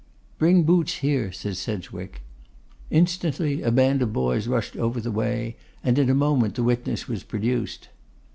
'Bring 0.39 0.63
Boots 0.63 0.95
here,' 1.05 1.31
said 1.31 1.57
Sedgwick. 1.57 2.23
Instantly 2.89 3.61
a 3.61 3.69
band 3.69 4.01
of 4.01 4.11
boys 4.11 4.47
rushed 4.47 4.75
over 4.75 4.99
the 4.99 5.11
way, 5.11 5.57
and 5.83 5.99
in 5.99 6.09
a 6.09 6.15
moment 6.15 6.55
the 6.55 6.63
witness 6.63 7.07
was 7.07 7.21
produced. 7.21 7.87